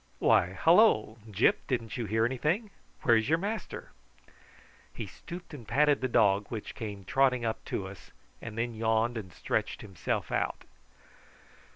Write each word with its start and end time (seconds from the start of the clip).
Why, 0.17 0.53
hallo! 0.53 1.19
Gyp, 1.29 1.67
didn't 1.67 1.95
you 1.95 2.07
hear 2.07 2.25
anything? 2.25 2.71
Where's 3.03 3.29
your 3.29 3.37
master?" 3.37 3.91
He 4.95 5.05
stooped 5.05 5.53
and 5.53 5.67
patted 5.67 6.01
the 6.01 6.07
dog, 6.07 6.47
which 6.49 6.73
came 6.73 7.05
trotting 7.05 7.45
up 7.45 7.63
to 7.65 7.85
us, 7.87 8.09
and 8.41 8.57
then 8.57 8.73
yawned 8.73 9.15
and 9.15 9.31
stretched 9.31 9.83
himself 9.83 10.31
out. 10.31 10.63